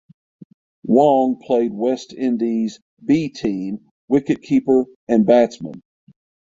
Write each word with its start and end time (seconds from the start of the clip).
Wong 0.83 1.37
played 1.39 1.71
West 1.73 2.11
Indies 2.11 2.79
‘B’ 3.05 3.29
team 3.29 3.91
wicketkeeper 4.09 4.85
and 5.07 5.27
batsman. 5.27 5.83